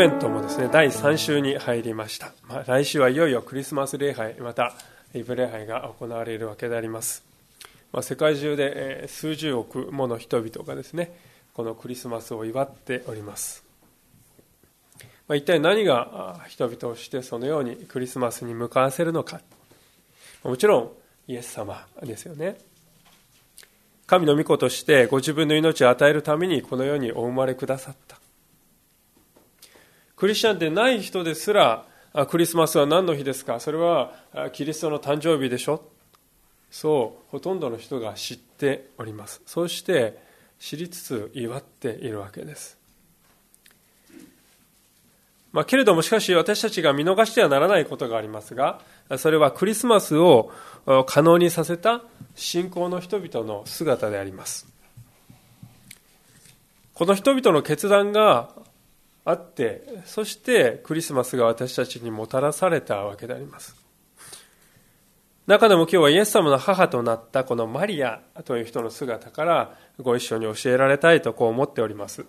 [0.00, 4.72] ベントもですね第3週に入りました、まあ、来週はいよいよクリスマス礼拝また
[5.12, 7.22] イブ礼拝が行われるわけであります、
[7.92, 11.12] まあ、世界中で数十億もの人々がですね
[11.52, 13.62] このクリスマスを祝っております、
[15.28, 19.42] まあ、一体何が人々をしてそのようにクリスマスに向かわせるのか。
[20.42, 20.90] もちろん
[21.28, 22.56] イエス様ですよね。
[24.06, 28.19] 神の御子としてご自分の命を与えるためにこの世にお生まれくださった。
[30.20, 31.86] クリスチャンでない人ですら、
[32.28, 33.58] クリスマスは何の日ですか？
[33.58, 34.12] それは
[34.52, 35.82] キリストの誕生日でしょ？
[36.70, 39.40] そうほとんどの人が知っております。
[39.46, 40.18] そして
[40.58, 42.76] 知りつつ祝っているわけです。
[45.52, 48.82] まあ、けれどもしかし私たちが見逃してはならないことがありますが
[49.16, 50.52] それはクリスマスを
[51.06, 52.02] 可能にさせた
[52.36, 54.68] 信仰の人々の姿であります。
[56.92, 58.50] この人々の決断が
[59.24, 63.76] あってそしてクリスマスが私たちにもたらされたわけであります。
[65.46, 72.24] 中でも今日はイエス様の母となったこのマリアという人の姿からご一緒に教えられたいとこう思っております。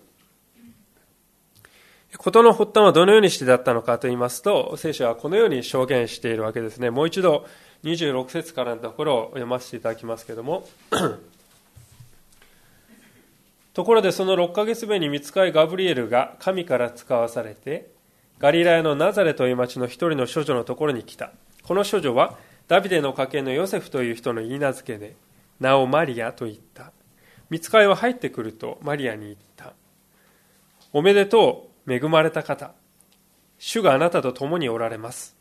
[2.18, 6.90] 事の発端はどのようにしてだったのかと言いますと聖書はこのように証言しているわけですね。
[6.90, 7.46] もう一度
[7.84, 10.68] 26節からのところを読ませていただきますけれども。
[13.74, 17.90] ところでその6ヶ月目に見つかいガブリエルが神から使わされて
[18.38, 21.30] ガリラヤのナザレという町の一人の処女のところに来た。
[21.62, 25.14] この処女はダビデの家系のヨセフという人の言い名付けで
[25.60, 26.92] 名をマリアと言った。
[27.50, 29.74] 見つかいは入ってくるとマリアに言った。
[30.92, 32.72] おめでとう恵まれた方。
[33.58, 35.36] 主があなたと共におられます。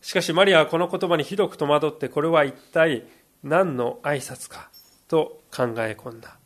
[0.00, 3.06] しかしマリアはこの言葉にひどく戸惑ってこれは一体
[3.44, 4.68] 何の挨拶か
[5.06, 6.37] と考え込んだ。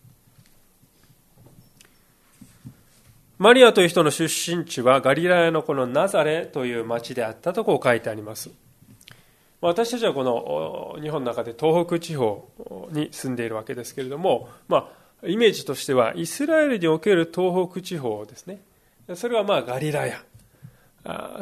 [3.42, 8.50] マリアという人の出身地はガリラヤのこのナザレという町であったとこう書いてあります。
[9.60, 12.48] 私たちはこの日本の中で東北地方
[12.92, 14.88] に住んでいるわけですけれども、ま
[15.24, 18.60] あ、イメージとしてはイスラエルにおける東北地方ですね。
[19.16, 20.22] それはまあガリラヤ。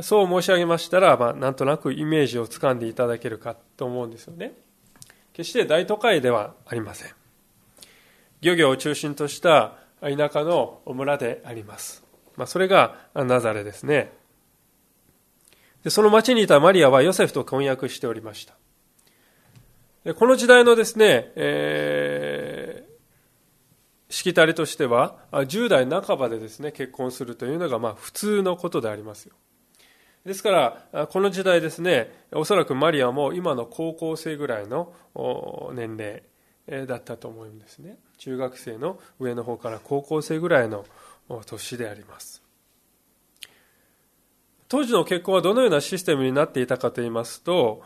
[0.01, 4.55] そう申し上げましたら、まあ、なんとなくイメージをつかんでいただけるかと思うんですよね。
[5.35, 7.11] 決して大都会ではありません。
[8.41, 12.05] 漁業を中心とした田舎の村であります。
[12.37, 14.13] まあ、それがナザレですね。
[15.85, 18.55] でその町にいたマリアはヨセフと婚約しておりました。
[20.05, 29.35] でこの時代のですね、えー、しきたりとしては、10代半ばでですね、結婚するというのがまあ普通のことでありますよ。
[30.25, 30.51] ですか
[30.93, 34.95] ら、この時代ですね、おそらくマリアも今の高校生ぐらいの
[35.75, 36.23] 年齢
[36.87, 37.99] だったと思うんですね。
[38.19, 40.85] 中学生の上の方から高校生ぐらいの
[41.47, 42.43] 年であります。
[44.69, 47.83] 当時の結婚はどのようなシステムになっていたかといいますと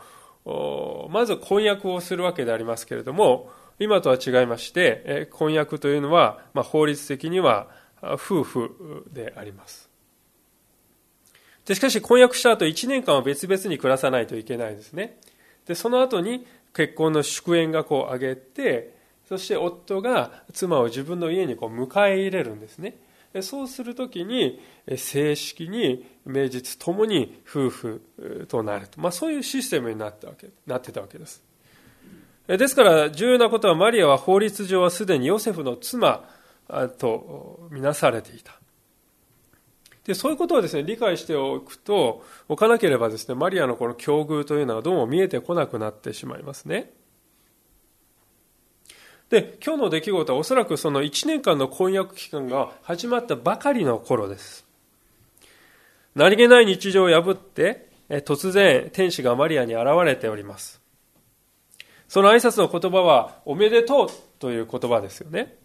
[1.09, 7.69] まず婚約をするわけでありますけれども今とは違いまして婚約というのは、ま、法律的には
[8.03, 9.89] 夫婦であります。
[11.65, 15.17] でしかし婚約した後1年間は別々に暮らさないといけないですね。
[15.65, 18.95] でその後に結婚の祝宴がこう挙げて
[19.27, 22.97] そして夫が妻を自分の家にこう迎え入れるんですね。
[23.41, 24.61] そうするときに
[24.95, 28.01] 正式に名実ともに夫婦
[28.47, 31.43] となると、まあ、そういうシステムになったわけなってたわけです。
[32.47, 36.29] ですから重要なことはマリアは法律上はすでにヨセフの妻
[36.97, 38.57] とみなされていた。
[40.05, 46.91] でそういうことをですね理解しておくとおかなければですねマリアのこの境遇というのはどうも見えてこなくなってしまいますね
[49.29, 54.65] で、今日の出来事はおそらくその1年間の婚約期間が始まったばかりの頃です。
[56.13, 60.79] 何気ない日常を破って、突然天使がマリアに現れております。
[62.07, 65.57] その挨拶の言葉は、おめでとうという言葉ですよね。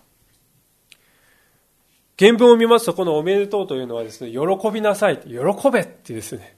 [2.21, 6.55] 原文を見ますと、このおめでとうというのはですね、喜びなさい、喜べってですね、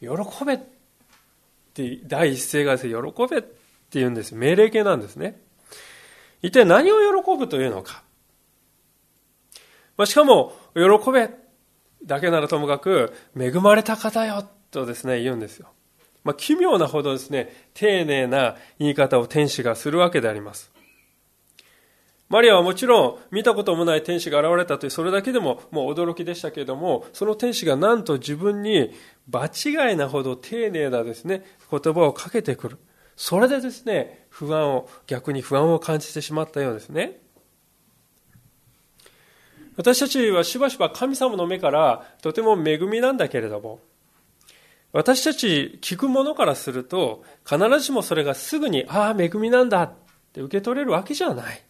[0.00, 0.08] 喜
[0.46, 0.58] べっ
[1.74, 3.54] て第一声がですね、喜べって
[3.92, 4.34] 言うんです。
[4.34, 5.38] 命令形なんですね。
[6.40, 8.02] 一体何を喜ぶというのか。
[9.98, 11.30] まあ、しかも、喜べ
[12.02, 15.68] だけならともかく、恵まれた方よとですね、言うんですよ。
[16.24, 20.73] まあ、奇妙なほどですね、丁寧な言い方を天使がするわけであります。
[22.28, 28.92] マリアはもちろん見たこともない天使が現れたというそれだけでももう驚きでしたけれどもその天使がなんと自分に
[29.28, 32.78] 場違いなほど丁寧なですね言葉をかけてくる。
[33.16, 37.20] それでですね不安を逆に不安を感じてしまったようですね。
[39.76, 43.80] 私たちはしばしば神様の目からとても恵みなんだけれども
[44.92, 49.92] 私たち聞くものからすると必ずしもそれがすぐにああ恵みなんだっ
[50.32, 51.64] て受け取れるわけじゃない。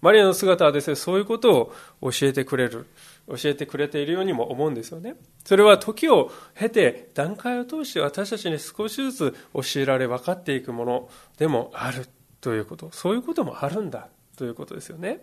[0.00, 2.86] マリアの姿はですねそういうことを教えてくれる
[3.28, 12.08] 教えてくれているようにも思うんですよねそれは時を経て段階を通して私たちに少しずつ教えられ分かっていくものでもある
[12.40, 15.20] ということそういうこともあるんだということですよね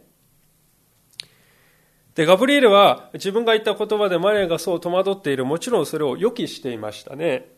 [2.16, 7.52] で、ガブリエルは自分が言った言葉でマリアがそう戸惑っている、もちろんそれを予期していましたね。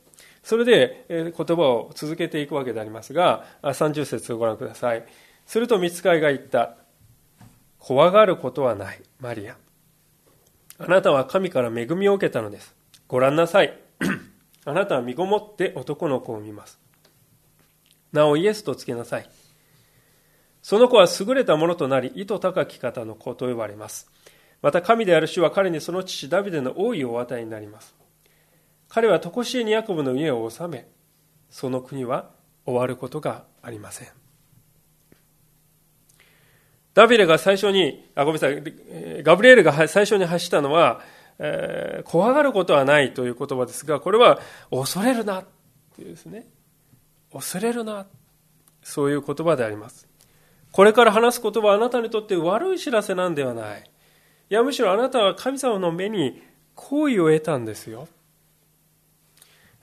[0.44, 5.06] それで言葉を続けていくわけでありますが、30節をご覧ください。
[5.46, 6.76] すると見つかいが言った。
[7.80, 9.58] 怖がることはない、マリア。
[10.80, 12.76] あなたは神から恵みを受けたのです。
[13.08, 13.78] ご覧なさい。
[14.66, 16.80] あなたは身ごもって男の子を見ます。
[18.12, 19.30] なおイエスとつけなさい。
[20.62, 24.12] その子は優れたものとなり、意図高き方の子と呼ばれます。
[24.62, 27.96] また神である主は彼にその父ダビデの王位をお与えになります。
[28.90, 30.88] 彼は常しえにヤコブの家を治め、
[31.50, 32.32] その国は
[32.66, 34.27] 終わることがありません。
[36.98, 41.02] ダビデが最初に、あ、ごめんなさい、ガブリエルが最初に発したのは、
[41.38, 44.40] えー、怖がることはないという言葉ですが、これは
[44.72, 45.46] 恐れるなっ
[45.96, 46.48] ていうですね。
[47.32, 48.08] 恐れるな。
[48.82, 50.08] そういう言葉であります。
[50.72, 53.84] これから話す言葉はあなたにとって悪い知らせなんではない。
[54.50, 56.42] いやむしろあなたは神様の目に
[56.74, 58.08] 好意を得たんですよ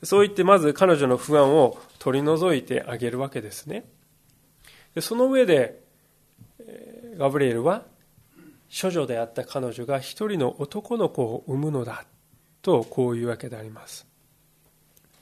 [0.02, 3.84] そう言ってまず彼女の不安を取り除いてあげるわけですね
[4.94, 5.84] でその上で
[7.16, 7.82] ガブリエルは
[8.81, 12.05] 処女であった彼女が一人の男の子を産むのだ
[12.62, 14.06] とこういうわけであります。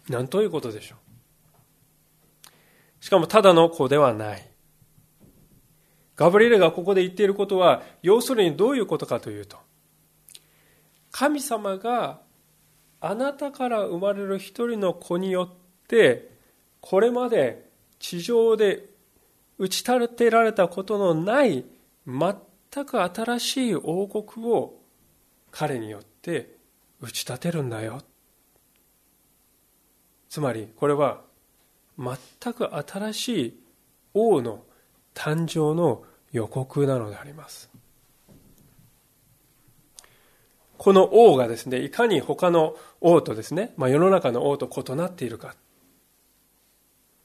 [0.08, 3.04] 何ということでしょう。
[3.04, 4.48] しかもただの子ではない。
[6.16, 9.56] ガブリエルがここで言っていることは、要するにどういうことかというと、
[11.10, 12.20] 神様が
[13.00, 16.30] あなたから生まれる一人の子によって、
[16.80, 17.68] これまで
[17.98, 18.88] 地上で
[19.58, 21.64] 打ち立てられたことのない
[22.06, 24.80] 全く新しい王国を
[25.50, 26.56] 彼によって
[27.00, 28.00] 打ち立てるんだよ。
[30.28, 31.20] つまりこれは
[31.98, 33.60] 全く新しい
[34.14, 34.64] 王の
[35.14, 37.70] 誕生の予告なのであります。
[40.78, 45.54] この王がですね、いかに他の王とですね、まあ、世の中の王と異なっているか。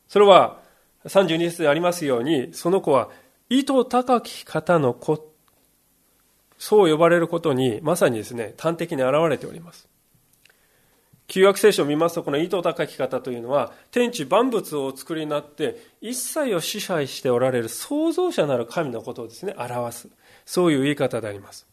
[0.08, 0.62] それは
[1.06, 3.10] 32節でありますように、その子は
[3.50, 5.34] 意図高き方の子、
[6.58, 9.88] そう呼ばれることにまさにですね、端的に現れております。
[11.28, 20.10] 旧約聖書を見ますと、この意図高き方というのは、天地万物をお作りになって、一切を支配しておられる創造者なる神のことをですね、表す。
[20.46, 21.68] そういう言い方であります。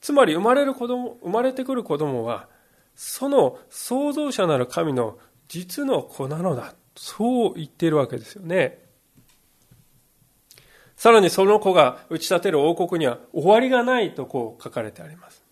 [0.00, 2.48] つまり、生まれる子供、生まれてくる子供は、
[2.94, 6.74] その創造者なる神の実の子なのだ。
[6.96, 8.83] そう言っているわけですよね。
[11.04, 15.44] さらにその子が打ち立てる王国には終わりがないとこう書かれてあります。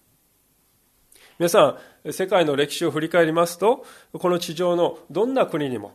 [1.39, 5.93] 皆さん、世界の歴史を振り返りますと、この地上のどんな国にも、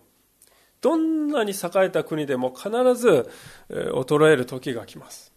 [0.79, 3.27] どんなに栄えた国でも必ず
[3.67, 5.33] 衰える時が来ます。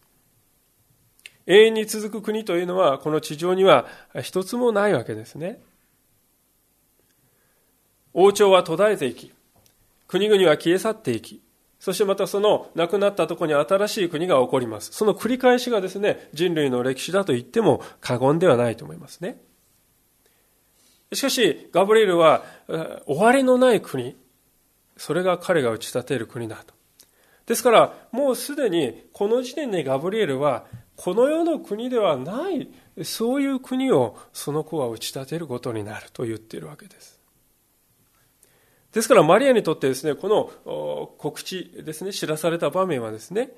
[1.47, 3.87] 永遠に続く国というのは、この地上には
[4.21, 5.59] 一つもないわけですね。
[8.13, 9.33] 王朝は途絶えていき、
[10.07, 11.41] 国々は消え去っていき、
[11.81, 14.91] そしてまたその亡くなったところに新しい国が起こります。
[14.91, 19.41] その繰り返しがですね、人類の歴史だと言っても過言ではないと思いますね。
[21.11, 22.43] しかし、ガブリエルは、
[23.07, 24.15] 終わりのない国、
[24.95, 26.75] それが彼が打ち立てる国だと。
[27.47, 32.69] ですから、もうすでにこの時点でガブリエルは、この世の国ではない、
[33.03, 37.20] そういう国をその子は打ち立てることになると言っているわけです。
[38.93, 40.27] ですから、マリアにとってですね、こ
[40.65, 43.51] の告知ですね、知らされた場面はですね、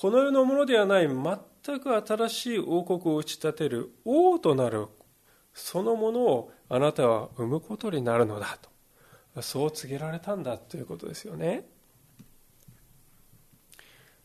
[0.00, 4.86] この世のものではない全く新しい王国を打ち立てる王となる
[5.52, 8.58] そのものをあなたは生むことになるのだ
[9.34, 11.64] とそう告げられたんだということですよね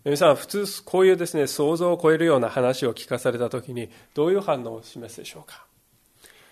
[0.05, 5.65] 皆さん普通こういうですね想像を超えるような話を聞かされた時にどういう反応を示すでしょうか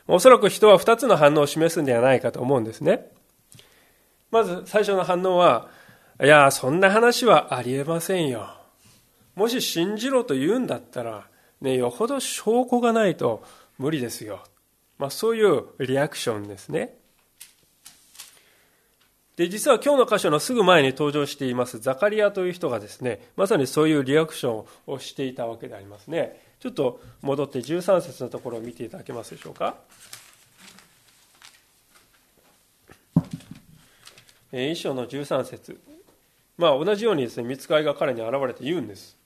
[0.07, 3.12] おそらく人は2つの反応を示すんではないかと思うんですね。
[4.31, 5.69] まず最初の反応は、
[6.21, 8.50] いや、そんな話はありえませんよ。
[9.35, 11.27] もし信じろと言うんだったら、
[11.61, 13.43] ね、よほど証拠がないと
[13.77, 14.43] 無理ですよ。
[14.97, 16.95] まあ、そういうリアクションですね。
[19.35, 26.39] で、実は今日の箇所のすぐ前に登場していますザカリアという人がですね、まさにそういうリアクションをしていたわけでありますね。
[26.59, 29.77] ちょっと戻って13節のところを見ていただけますでしょうか。
[34.51, 35.79] 一章の13節
[36.58, 39.17] まあ同じようにですね、見つかりが彼に現れて言うんです。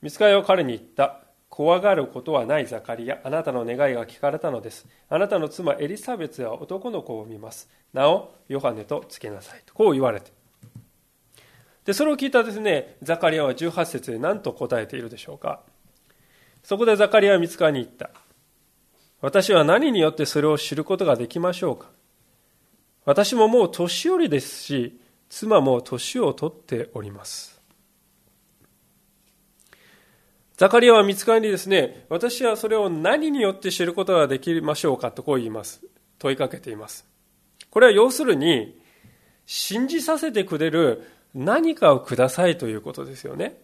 [0.00, 1.20] 見つかりは彼に言った。
[1.48, 3.20] 怖がることはないザカリア。
[3.24, 4.86] あなたの願いが聞かれたのです。
[5.10, 7.68] あなたの妻エリザベツは男の子を産みます。
[7.92, 9.74] なお、ヨハネとつけなさいと。
[9.74, 10.32] こう言われて。
[11.84, 15.60] で、それを聞いたですね、ザカリアは18節で何と答えているでしょうか。
[16.62, 18.10] そこでザカリアは見つかりに言った。
[19.20, 21.90] 私は何によってそれを知ることができましょうか
[23.04, 27.60] 私ももう年寄りですし、妻も年を取っております。
[30.56, 35.82] ザカリアは見つかりにですね、私はそれを何によって知ることができましょうかとこう言います。
[36.18, 37.06] 問いかけています。
[37.70, 38.80] これは要するに、
[39.46, 41.02] 信じさせてくれる
[41.34, 43.60] 何かをくださいということですよね。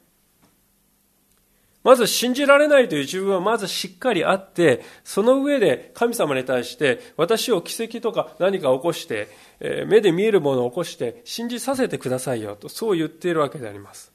[1.89, 9.29] まず信じられないという自分はまずしっかりあって、その上で神様に対して私を奇跡とか何か起こして、
[9.59, 14.13] え目で見えるものを起こして信じさせてくださいよと、そう言っているわけであります。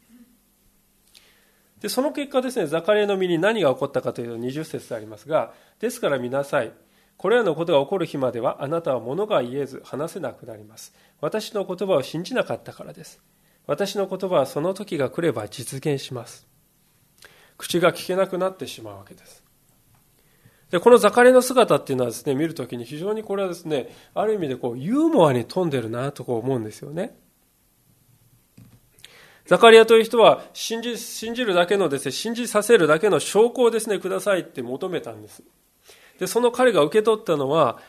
[1.82, 6.72] で、その結果ですね、ザカリアの身に何が起こったかというと20節でありますが、ですから見なさい。
[7.18, 10.94] これらのことが起こる日まではあなたは物が言えず話せなくなります。
[11.22, 13.20] 私の言葉を信じなかったからです。
[13.66, 16.53] 私の言葉はその時が来れば実現します。
[17.64, 19.42] 口が聞けなくなってしまうわけです。
[20.70, 27.18] で、このザカリの姿っていうのはですね、見るときに非常にこれはですね、ある意味でこう、ユーモアに富んでるなとこう思うんですよね。
[29.46, 35.42] ザカリアという人は信じ、信じるだけのですね、信じさせるだけの証拠をですね、くださいって求めたんです。
[36.20, 37.80] で、その彼が受け取ったのは、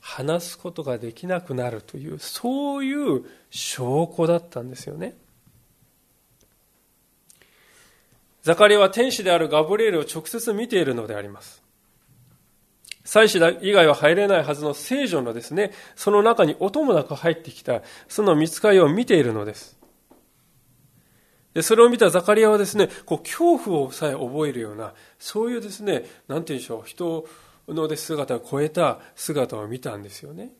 [0.00, 5.16] 話すことができなくなるという、そういう証拠だったんですよね。
[8.44, 11.62] ザカリアは天使であるガブリエルを直接見ているのであります。
[13.02, 19.78] 祭司以外は入れないはずの聖女のですね、その中に音もなく入ってきた、その見つかりを見ているのです。
[21.54, 27.26] で、それを見たザカリアはですね、こう、恐怖をさえ覚えるような、そういうですね、なんて言うんでしょう、人
[27.66, 30.52] ので姿を超えた姿を見たんですよね。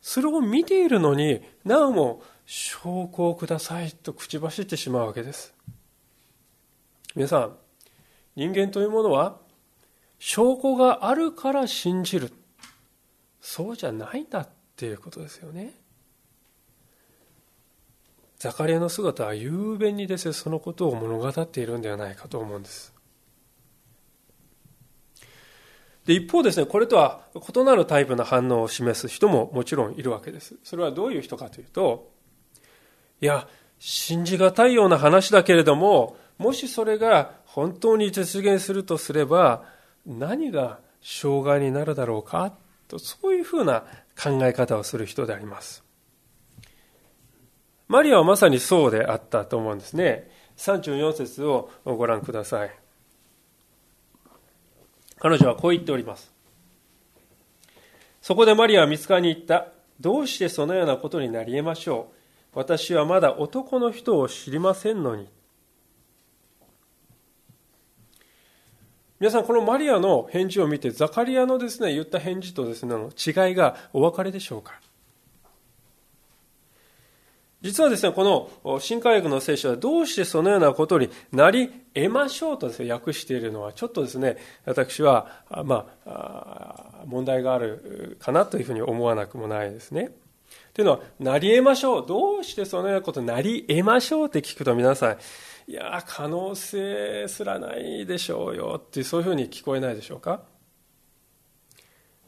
[0.00, 5.54] それを見ているのになおも証拠をくださいと口走ってしまうわけです。
[7.14, 7.56] 皆さん、
[8.34, 9.38] 人間というものは、
[10.18, 12.32] 証拠があるから信じる。
[13.40, 15.74] そうじゃないんだっていうことですよね。
[18.38, 22.92] ザカリアの姿は雄弁にですね、そのことを物語っているんではないかと思うんです。
[26.04, 30.56] で、一方ですね、これとは異なるタイプの反応を示す人ももちろんいるわけです。
[30.64, 32.10] それはどういう人かというと、
[33.20, 39.64] いや、信じがたいような話だけれども、もしそれが本当に実現するとすれば
[40.06, 42.52] 何が障害になるだろうか？
[42.88, 43.84] とそういうふうな
[44.20, 45.84] 考え方をする人であります。
[47.88, 50.30] マリアはまさにそうであったと思うんですね。
[50.56, 52.70] 34節をご覧ください。
[55.18, 56.32] 彼女はこう言っております。
[58.20, 59.68] そこでマリアは見つかりに行った。
[60.00, 62.08] どうしてそのようなことになり得ましょ
[62.54, 62.58] う？
[62.58, 65.28] 私はまだ男の人を知りませんのに。
[69.24, 74.78] 皆さん、このマリアの返事を見て、ザカリアのですね、言った返事とですね、違いがお分かりでしょうか？
[77.62, 90.10] 実はですね、この新科学の聖書はどうしてそのようなことになり得ましょうとですね、訳しているのは、ちょっとですね、私は、まあ、問題があるかなというふうに思わなくもないですね。
[90.74, 92.06] というのは、なり得ましょう。
[92.06, 95.16] どうしてそのようなことになり得ましょうって聞くと皆さん、
[95.66, 100.42] いや可能性すらないでしょうよってそういうふうに聞こえないでしょうか？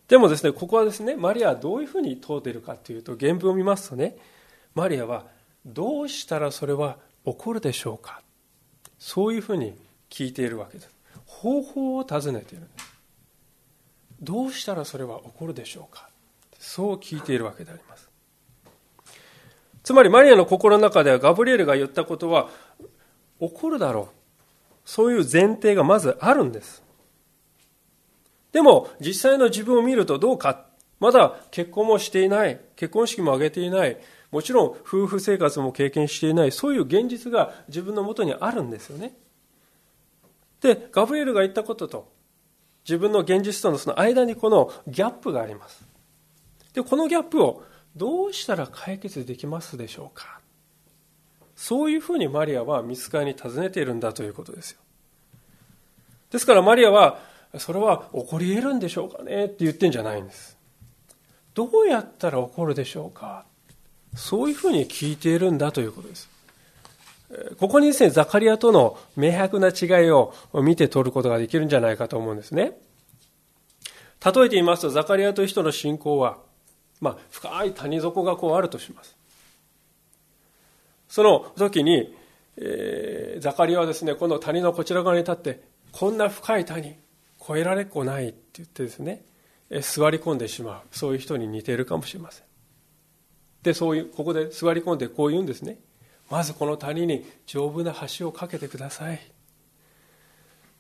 [0.09, 4.16] でもですねここはですねマリアはどういうふうに問うているかというと原文を見ますとね
[4.75, 5.26] マリアは
[5.66, 8.23] どうしたらそれは起こるでしょうか？
[8.99, 9.76] そういうふうに
[10.09, 10.90] 聞いているわけです。
[11.26, 12.66] 方法を尋ねている。
[14.23, 16.09] どうしたらそれは起こるでしょうか？
[16.59, 18.09] そう聞いているわけであります。
[19.83, 22.49] つまりマリアの心の中ではガブリエルが言ったことは
[23.40, 24.16] 起こるだろう。
[24.85, 26.83] そういう前提がまずあるんです。
[28.52, 30.66] でも実際の自分を見るとどうか。
[30.99, 32.59] まだ結婚もしていない。
[32.75, 33.99] 結婚式も挙げていない。
[34.31, 36.52] もちろん夫婦生活も経験していない。
[36.52, 39.14] そういう現実が自分のもとにあるんですよね。
[40.61, 42.09] でガブリエルが言ったことと
[42.85, 45.87] 自分の現実とのその間にこのギャップがあります。
[46.73, 47.62] でこのギャップを
[47.95, 50.40] どうしたら解決できますでしょうか。
[51.57, 54.79] そういうふうにマリアは見つかりに尋ねているんだということですよ
[56.31, 57.19] ですからマリアは
[57.59, 60.57] それは起こり得るんでしょうかねって言ってんじゃないんです
[61.55, 63.47] どうやったら起こるでしょうか？
[64.15, 66.29] そういうふうに聞いているんだということです
[67.59, 72.79] ここにですね、ザカリアとの明白な違いを見て取ることができるんじゃないかと思うんですね。
[74.25, 76.39] 例えて言いますと、ザカリアという人の信仰は、
[77.01, 79.16] まあ、深い谷底がこうあるとします。
[81.09, 82.15] その時に、
[82.57, 86.97] えー、ザカリアはですね、この谷のこちら側に立って、こんな深い谷、
[87.41, 89.25] 越えられっこないって言ってですね、
[89.71, 90.83] え座り込んでしまう。
[90.91, 92.47] そういう人に似ているかもしれません。
[93.63, 95.79] で、そういう、ここで座り込んでこう言うんですね。
[96.31, 99.21] まずこの谷に丈夫な橋を架けてください。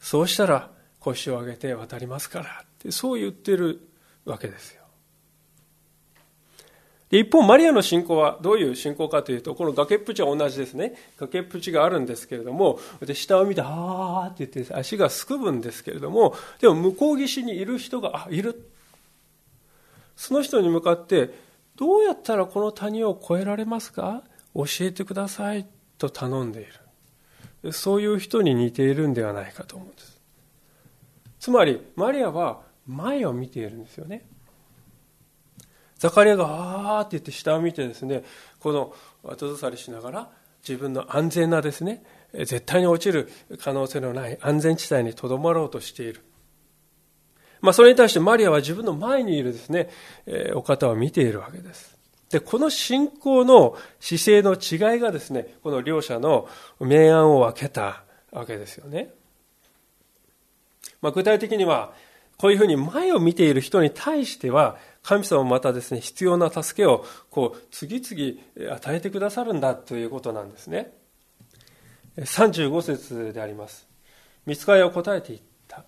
[0.00, 3.88] そうしたら腰を上げて渡りますからってそう言ってる
[4.24, 4.75] わけです。
[7.10, 10.94] で一方、マリアの信仰はどういう信仰かというと、この崖っぷちは同じですね。
[11.18, 18.70] 崖っぷちがあるんですけれども、で下を見て、あーって言って足がすくぶんですけれども、でも向こう岸にいる人が、あ、いる。
[20.16, 21.30] その人に向かって、
[21.76, 24.22] どうやったらこの谷を越えられますか？
[24.54, 25.66] 教えてください。
[25.98, 26.64] と頼んでい
[27.62, 27.72] る。
[27.72, 30.20] そういう人に似ているんではないかと思うんです。
[31.38, 34.26] つまりマリアは前を見ているんですよね。
[36.06, 36.44] ザカリアが
[36.98, 38.22] あーって言って下を見てですね
[38.60, 38.94] この
[39.24, 40.28] 後ずさりしながら
[40.66, 46.22] 自分の安全なですね絶対に落ちる可能性のない安全地帯にとどまろうとしている
[47.60, 49.88] まあ、それに対してマリアは自分の前にいるですね、
[50.54, 51.96] お方を見ているわけです。
[52.30, 56.48] で、この信仰の姿勢の違いがですね、この両者の
[56.80, 59.10] 明暗を分けたわけですよね。
[61.00, 61.92] まあ、具体的には、
[62.38, 64.76] こういうふうに前を見ている人に対しては、
[65.06, 70.92] 神様もまたですね、必要な助けを、こう、次々与えてくださるんだということなんですね。
[72.18, 73.86] 35節であります。
[74.46, 75.84] 見つかりを答えていった。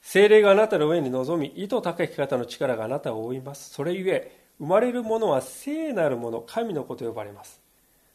[0.00, 3.74] 精霊があなたの上に臨み、意図高き方の力があなたを覆います。
[3.74, 7.60] それゆえ、生まれるものは聖なるもの、神の子と呼ばれます。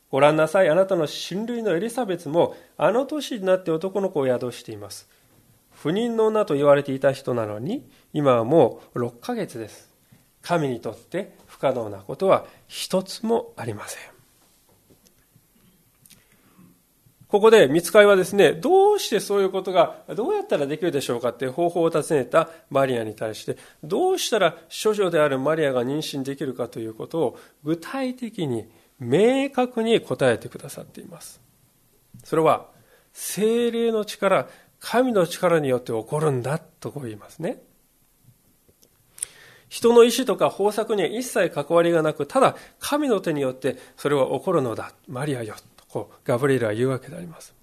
[0.09, 5.07] ご覧なさい、あなたの親類のエリザベツも、あの年になって男の子を宿しています。
[5.83, 9.89] 不妊の女と言われていた人なのに、今はもう6ヶ月です。
[10.41, 14.01] 神にとって不可能なことは一つもありません。
[17.27, 31.41] ここで見つかりはですね、どうしてそういうことがどうやったらできるでしょうかっていう方法を尋ねたマリアに対して、どうしたら処女であるマリアが妊娠できるかということを具体的に明確に答えてくださっています。
[32.23, 32.71] それは、
[33.11, 34.47] 精霊の力、
[34.83, 37.57] 神の力によって起こるんだとこう言いますね。
[39.69, 44.91] 人の意志とか方策には一切関わりがなく、ただ神の手によってそれは起こるのだ。
[45.07, 45.55] マリアよ。
[45.77, 47.55] とこうガブリエルは言うわけであります。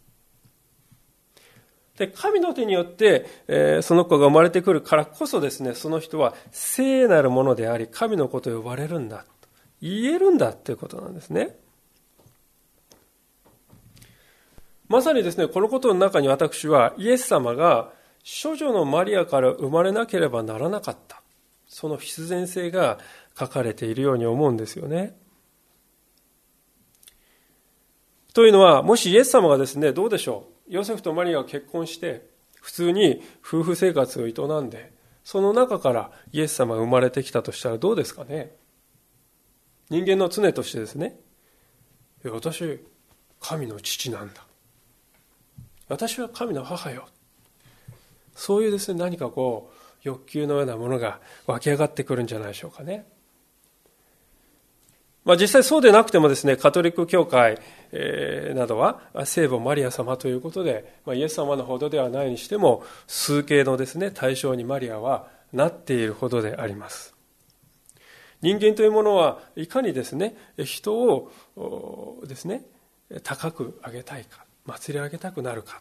[1.99, 9.49] で神の手によって、えー、その子が生まれてくるからこそですねその人は聖なるものであり神の子と呼ばれるんだと
[9.83, 11.59] 言えるんだということなんですね
[14.91, 17.93] まさにですねこのことの中に私はイエス様が
[18.43, 21.23] 処女のマリアから生まれなければならなかった
[21.67, 22.99] その必然性が
[23.39, 25.17] 書かれているように思うんですよね
[28.33, 30.73] というのは、もしイエス様がですね、どうでしょう？
[30.73, 34.93] ヨセフとマリアが結婚して、普通に夫婦生活を営んで、
[35.25, 38.55] その中からイエス様が生まれてきたとしたらどうですかね？
[39.89, 41.19] 人間の常としてですね、
[42.25, 42.85] 私、
[43.41, 44.47] 神の父なんだ。
[45.91, 47.09] 私は神の母よ。
[48.35, 53.07] そういうですね、何かこう、欲求のようなものが湧き上がってくるんじゃないでしょうかね。
[55.25, 57.59] まあ、実際そうでなくてもですね、カトリック教会、
[58.55, 67.15] などは聖母マリア様ということで、まあ、イエス様のほどではないにしても、数形のですね、対象にマリアはなっているほどであります。
[68.43, 71.31] 人間というものはいかにですね、人を
[72.25, 72.65] ですね、
[73.25, 75.81] 高く上げたいか、祭り上げたくなるか、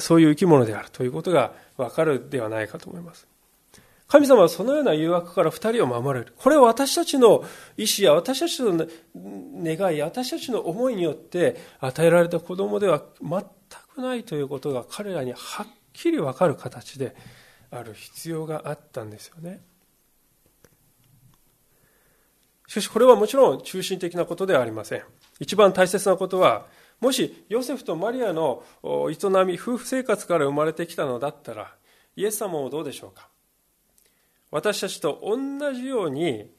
[0.00, 3.26] そういう生き物であるということがわかるではないかと思います。
[4.06, 6.32] 神様はそのような誘惑から二人を守れる。
[6.36, 7.44] これは私たちの
[7.76, 13.42] 意志や私たちの願い、私たちの思いによって与えられた子供では全
[13.94, 17.14] くないということが彼らにはっきりわかる形で
[17.70, 19.60] ある必要があったんですよね
[22.66, 25.02] しかしこれはもちろん中心的なことではありません
[25.40, 26.66] 一番大切なことは
[27.00, 31.74] もしヨセフとマリアの営み夫婦生活から生まれてきたのだったら
[32.16, 33.28] イエス様もどうでしょうか？
[34.50, 36.50] 私たちと同じように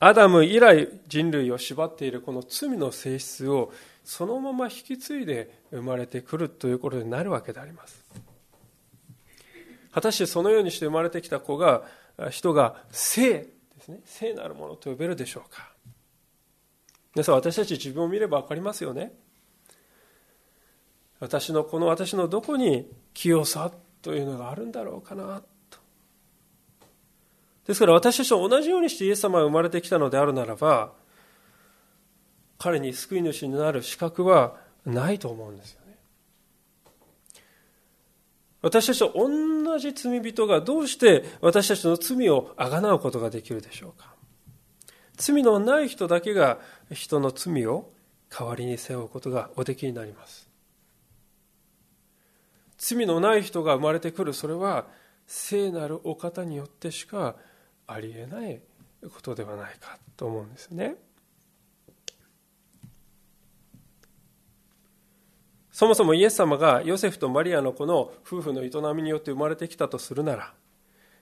[0.00, 3.72] アダム以来人類を縛っているこの罪の性質を
[4.04, 8.04] そのまま引き継いで生まれてくるということになるわけであります。
[9.92, 11.82] 果たしてそのようにして生まれてきた子が
[12.30, 13.48] 人が聖で
[13.80, 14.00] すね。
[14.04, 15.70] 聖なるものと呼べるでしょうか？
[17.14, 19.12] 皆さん私たち自分を見れば分かりますよね。
[21.20, 25.78] 私のこの私のどこに清さというのがあるんだろうかなと。
[27.66, 30.92] ですから私たちと同じようにしてイエス様が生まれてきたのであるならば
[32.58, 35.96] 彼に救い主になる資格はないと思うんですよね。
[38.62, 44.14] 私たちと同じ罪人がどうして私たちの罪をあがなうことができるでしょうか。
[45.16, 46.58] 罪のない人だけが
[46.92, 47.90] 人の罪を
[48.28, 50.45] 代わりに背負うことがおできになります。
[52.78, 54.32] 罪のない人が生まれてくる。
[54.32, 54.86] それは
[55.26, 57.36] 聖なるお方によってしか
[57.86, 58.60] ありえない
[59.12, 60.96] ことではないかと思うんですね。
[65.76, 70.54] そもそもイエス様がヨセフとマリアの子の夫婦の営みによって生まれてきたとするなら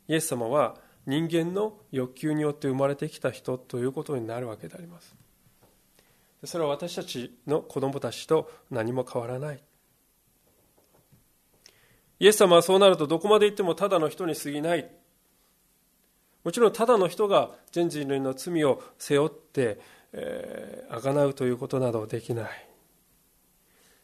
[0.07, 5.15] イエス様は人間の欲求によって生まれてきた人ということになるわけであります。
[6.45, 9.63] それは私たちの子供たちと何も変わらない。
[12.19, 14.91] イエス様はそうなるとどこまで行ってもただの人に過ぎない。
[16.45, 19.79] もちろんただの人が全人類の罪を背負って
[20.17, 22.69] えー、贖うということなどできない。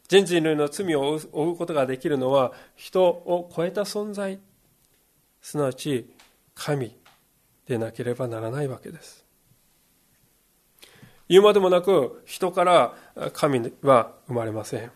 [0.09, 4.41] 全人類の罪を負うことができるのは人を超えた存在。
[5.41, 6.13] すなわち
[6.55, 6.95] 神
[7.67, 9.25] でなければならないわけです。
[11.29, 12.95] 言うまでもなく人から
[13.33, 14.91] 神は生まれません。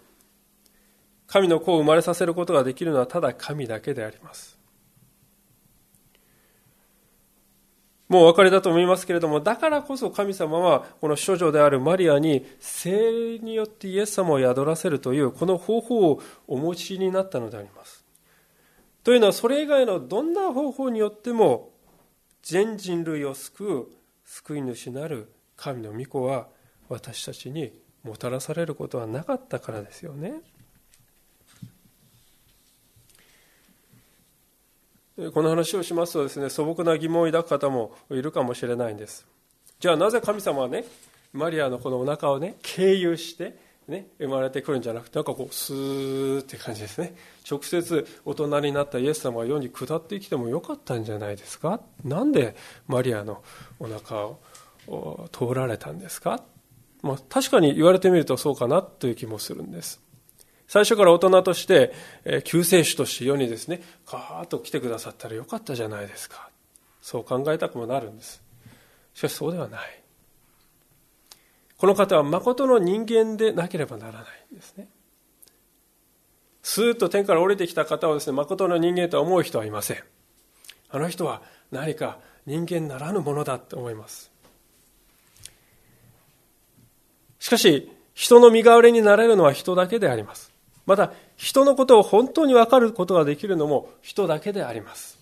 [1.27, 4.59] 神の子を生まれさせることができるのはただ神だけであります
[8.09, 18.05] もうお分かりだと思いますけれどもだからこそ神様はこの処女であるマリアに精霊によってイエス様を宿らせるというこの方法をお持ちになったのであります
[19.03, 21.71] というのはそれ以外のどんな方法によっても
[22.43, 23.87] 全人類を救う
[24.25, 26.49] 救い主なる神の御子は
[26.89, 30.35] 私たちにもたらされることはなかったからですよね。
[35.33, 39.27] この話をしますとですね素朴な疑問を抱く方もいるかもしれないんです。
[39.79, 40.85] じゃあなぜ神様はね
[41.33, 47.15] マリアのこのお腹をね経由してね、生まれてくるんじゃなくてなんかこうスーって感じですね。
[47.49, 51.81] 直接大人になったイエス様が世に下ってきてもよかったんじゃないですか？
[52.03, 52.57] なんで
[52.89, 53.43] マリアの
[53.79, 54.23] お腹
[54.89, 56.43] を通られたんですか、
[57.03, 60.01] まあ、確かに言われてみるとそうかなという気もするんです。
[60.75, 61.93] 最初から大人として、
[62.25, 66.51] え救世主として世にですね、カーッと来てくださったらよかったじゃないですか。
[67.01, 68.43] そう考えたくもなるんです。
[69.15, 70.03] しかしそうではない。
[71.79, 74.89] この方は誠の人間でなければならないんですね。
[76.65, 79.99] スーッと天から降りてきた方をですね、誠の人間とは思う人はいません。
[80.91, 84.33] あの人は何か人間ならぬものだと思います。
[87.39, 90.54] しかし、人の身代わりになれるのは人だけであります。
[90.87, 95.19] また人のことを本当に分かることができるのも人だけであります。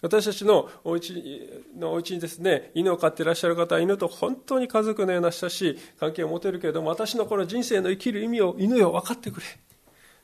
[0.00, 9.40] 私たちのお家のお家にですね犬を飼っていらっしゃる方は犬と本当に家族のような親しい関係を持てるけれども私のこの人生の生きる意味を犬よ分かってく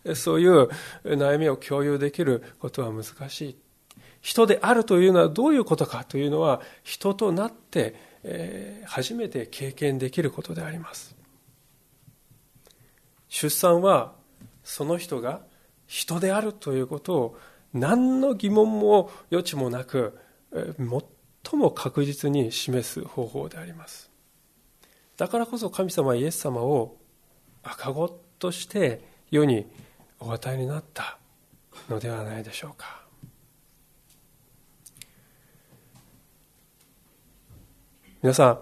[0.04, 0.14] れ。
[0.14, 0.68] そういう
[1.04, 3.56] 悩みを共有できることは難しい。
[4.20, 7.94] 人であるというのはどういうことかというのは人となって
[8.84, 11.14] 初めて経験できることであります。
[13.28, 14.17] 出産は
[14.68, 15.40] その人が
[15.86, 17.38] 人であるということを
[17.72, 20.18] 何の疑問も余地もなく
[20.52, 24.10] 最も確実に示す方法であります。
[25.16, 26.98] だからこそ神様はイエス様を
[27.62, 29.00] 赤子として
[29.30, 29.66] 世に
[30.20, 31.18] お与えになった
[31.88, 33.02] のではないでしょうか。
[38.20, 38.60] 皆さ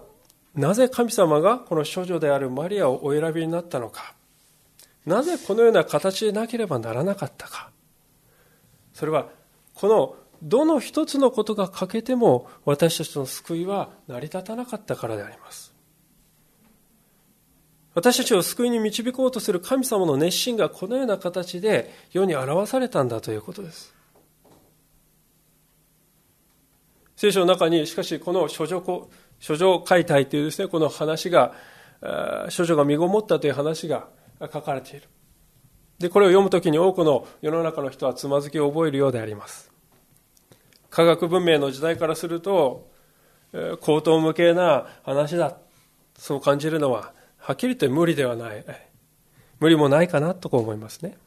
[0.55, 4.16] んなぜ神様がこの処女であるマリアをお選びになったのか。
[5.07, 7.71] なぜこのような形でなければならなかったか。
[8.93, 9.29] それは、
[9.73, 15.73] このどの一つのことが欠けても私たちの救いは成り立たなかったからであります。
[17.93, 23.95] 私たちを救いに導こうとする神様の熱心がこのような形で世に表されたんだということです。
[27.15, 31.53] 聖書の中に、しかしこの処女処女解体というですね、この話が、
[32.55, 34.09] 処女が身ごもったという話が
[34.39, 35.07] 書かれている。
[35.99, 39.71] で、これを読むときに多くの世の中の人はつまずきを覚えるようであります。
[40.89, 42.87] 科学文明の時代からすると、
[43.81, 45.57] 口頭無形な話だ。
[46.17, 48.65] そう感じるのは、はっきり言って無理ではない。
[49.59, 51.17] 無理もないかなと思いますね。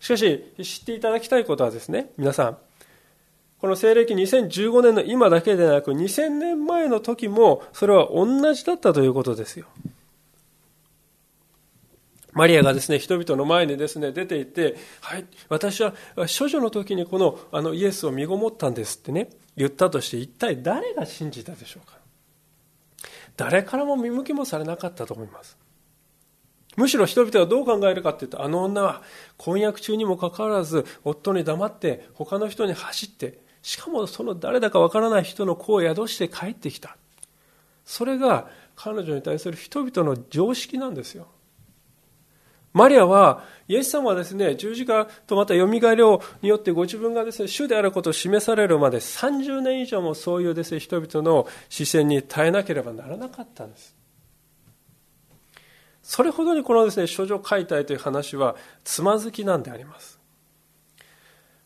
[0.00, 2.58] しかし、知っていただきたいことはですね、皆さん、
[3.60, 9.66] この西暦2015年の今だけでなく、2000年前の時も、それは同じだったということですよ。
[12.32, 21.98] マリアがですね、人々の前にですね、出て行って、はい、私は処女の時にこのあのイエスを身ごもったんですってね、言ったとして、一体誰が信じたでしょうか？
[23.36, 25.58] 誰からも見向きもされなかったと思います。
[26.76, 29.02] むしろ人々はどう考えるかっていうと、あの女は
[29.36, 36.96] 婚約中にもかかわらず、夫に黙って他の人に走って、しかもその誰だかわからない人の子を宿して帰ってきた。
[37.84, 41.26] それが彼女に対する人々の常識なんですよ。
[42.72, 53.94] マリアは、イエス様はですね、十字架とまた蘇りをによってご自分がですね、主であることを示されるまで30年以上もそういうですね、人々の視線に耐えなければならなかったんです。
[56.02, 60.18] それほどにこのですね、処女解体という話はつまずきなんであります。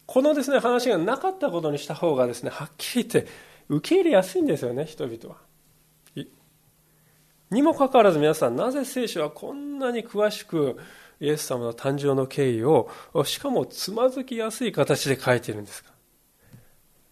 [0.06, 3.30] このですね、話がなかったことにした方がですね、はっきり言って
[3.68, 5.45] 受け入れやすいんですよね、人々は。
[7.50, 10.76] にもかかわらず皆さん、なぜ聖書はこんなに詳しく
[11.20, 12.90] イエス様の誕生の経緯を、
[13.24, 15.90] しかもつまずきやすい形で書いているんですか？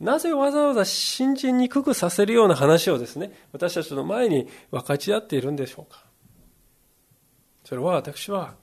[0.00, 6.04] なぜわざわざ信じにくくさせるような話をですね、私たちの前に分かち合っているんでしょうか？
[7.64, 8.54] それは私は、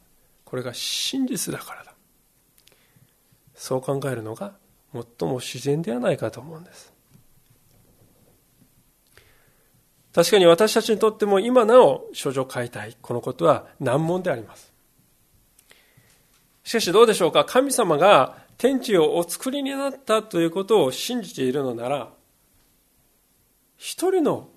[0.43, 1.95] これが真実だからだ。
[3.55, 4.53] そう考えるのが
[4.93, 6.90] 最も自然ではないかと思うんです。
[10.13, 14.73] 確かに私たちにとっても今なお処女解体、このことは難問であります。
[16.63, 17.45] しかしどうでしょうか？
[17.45, 22.09] 神様が天地をお作りになったということを信じているのなら、
[23.77, 24.49] 一人の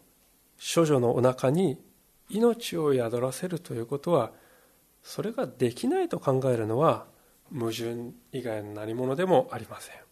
[0.74, 1.80] 処女のお腹に
[2.28, 4.32] 命を宿らせるということは、
[5.02, 7.06] それができないと考えるのは
[7.52, 10.03] 矛盾以外の何者でもありません。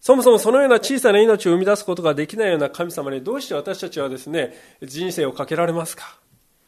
[0.00, 6.18] そもそもそのような小さな命を生み出すことができないような神様にどうして私たちはですね、人生をかけられますか？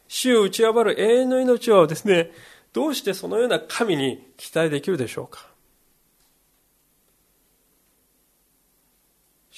[0.09, 2.33] 死を打ち破る永遠の命をですね、
[2.73, 5.49] どうしてそのような神に期待できるでしょうか？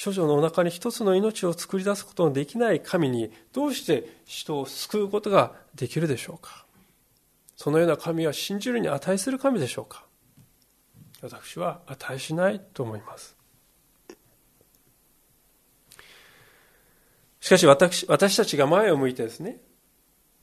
[0.05, 6.67] 処女のお腹に一つの命を作り出すことのできない神にどうして人を救うことができるでしょうか？
[7.57, 10.05] そのような神は信じるに値する神でしょうか？
[11.23, 13.37] 私は値しないと思います。
[17.43, 19.59] しかし私私たちが前を向いてですね、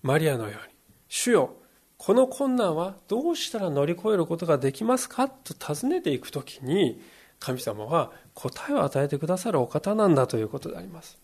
[0.01, 0.75] マリアのように、
[1.07, 1.55] 主よ、
[1.97, 7.01] この困難はどうしたら乗り越えることができますかと尋ねていくときに、
[7.39, 11.17] 神様は答えを与えてくださるお方なんだということであります。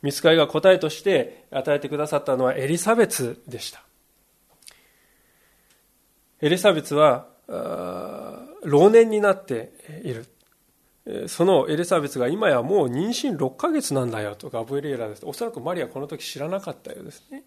[0.00, 3.84] 見つかりが答えとして与えてくださったのはエリザベツでした。
[6.40, 7.26] エリザベツは、
[8.62, 10.24] 老年になっている。
[11.28, 15.24] そのエリザベスが今やもう妊娠6ヶ月なんだよとガブリエラです。
[15.24, 17.44] おそらくマリアこの時知らなかったようですね。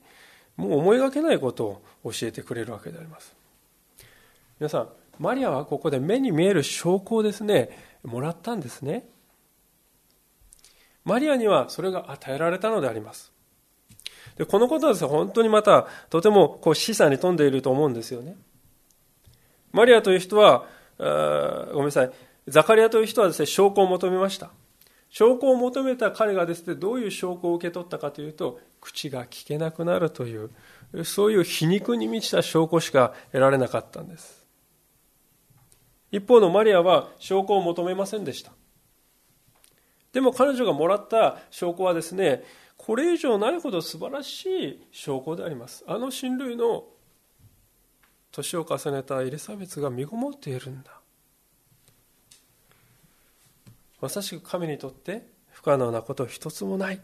[0.56, 3.36] もう思いがけないことを教えてくれるわけであります。
[4.60, 7.70] 皆さん、マリアはここで目に見える証拠をですね、
[8.04, 9.08] もらったんですね。
[11.06, 13.32] マリアにはそれが与えられたのであります。
[14.38, 18.38] でこのことはですね、本当にまたとてもこう示唆に富んでいると思うんですよね。
[19.72, 20.66] マリアという人は、
[20.98, 22.12] ごめんなさい、
[22.50, 24.52] ザカリアという人はですね、証拠を求めました。
[25.10, 30.52] 証拠を求めた彼がですね、どういう証拠を受け取ったかというと、口が聞けなくなるという、
[31.04, 34.46] そういう皮肉に満ちた証拠しか得られなかったんです。
[36.12, 38.52] 一方のマリアは証拠を求めませんでした。
[40.12, 42.44] でも彼女がもらった証拠はですね、
[42.78, 45.84] これ以上ないほど素晴らしい証拠であります。
[45.88, 46.86] あの親類の
[48.32, 50.99] 年を重ねたエリザベスが身ごもっているんだ。
[54.02, 57.02] まさしく神にとって不可能なこと一つもない。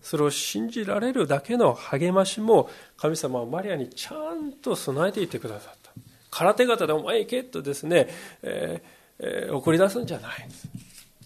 [0.00, 5.92] それを信じられるだけの励ましも神様はマリアにちゃんと備えていてくださった。
[6.30, 8.08] 空手方でお前行けとですね、
[8.42, 10.48] えーえー、送り出すんじゃない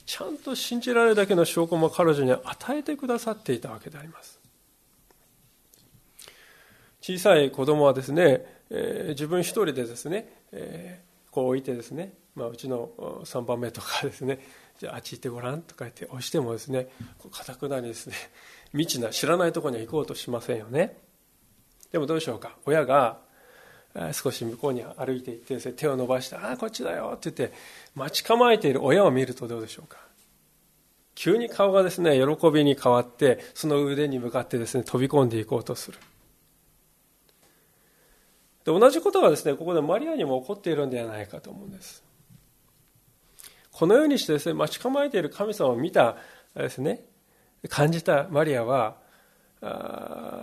[0.07, 4.40] ちゃんと信じられるだけの証拠も彼女に与えてくださっていたわけであります。
[7.01, 12.90] 小さい子供はですね、えー、自分一人でですね、えー、こう置いてですね、まあ、うちの
[13.25, 14.38] 3番目とかですね
[14.78, 16.88] じゃああっち行ってごらんとか言って押してもですね
[17.30, 18.14] かたくなにですね
[18.72, 20.98] 未知な知らないところには行こうとしませんよね。
[21.92, 22.56] でもどうでしょうか？
[22.64, 23.20] 親が
[24.12, 27.54] 少し向こうに歩いていってですね手を伸ばして「ああこっちだよ」って言って
[27.94, 29.98] 待ち構えている親を見るとどうでしょうか？
[31.14, 35.98] 急に顔がですね喜びに変わってその腕に向かってですね飛び込んでいこうとする。
[38.64, 42.02] で同じことがですねここでマリアにも起こっているんではないかと思うんです。
[43.83, 46.14] このようにしてですね、待ち構えている神様を見た
[46.55, 47.05] ですね、
[47.68, 48.99] 感じたマリアは、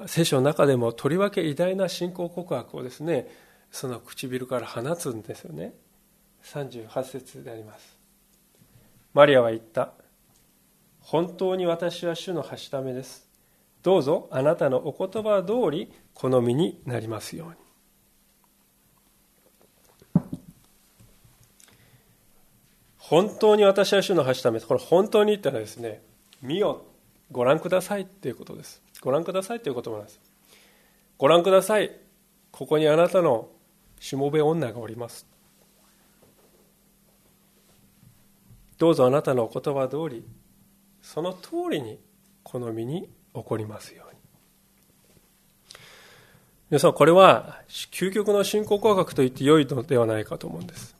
[0.07, 3.29] 聖書の中でもとりわけ偉大な信仰告白をですね、
[3.71, 5.73] その唇から放つんですよね。
[6.43, 7.97] 38節であります。
[9.13, 9.93] マリアは言った。
[10.99, 13.25] 本当に私は主のはしためです。
[13.83, 17.68] どうぞあなたのお言葉通り好みになりますように。
[23.09, 26.03] 本当に私は主の橋ためこれ本当に言ったらですね
[26.43, 26.85] 見よ
[27.31, 28.83] ご覧くださいっていうことです。
[29.01, 30.19] ご覧くださいという言葉なんです。
[31.17, 31.91] ご覧ください。
[32.51, 33.49] ここにあなたの
[33.99, 35.25] しもべ女がおります。
[38.77, 40.23] どうぞあなたのお言葉通り
[41.01, 41.99] その通りに
[42.43, 44.19] 好みに起こりますように。
[46.69, 50.98] 皆さんこれは究極の信仰告白と言って良いのではないかと思うんです。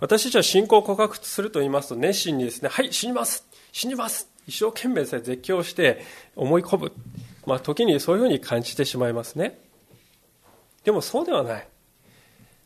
[0.00, 6.02] 私たちは信仰を告白すると言いますと熱心にですね、はい、死にます死にます一生懸命絶叫して
[6.34, 6.92] 思い込む。
[7.46, 9.60] まあ時にそういうふうに感じてしまいますね。
[10.84, 11.68] でもそうではない。